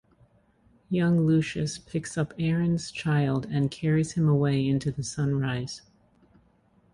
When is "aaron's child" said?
2.39-3.45